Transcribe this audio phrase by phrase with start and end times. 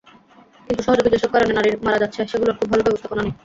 [0.65, 3.33] কিন্তু সহযোগী যেসব কারণে নারী মারা যাচ্ছে সেগুলোর খুব ভালো ব্যবস্থাপনা নেই।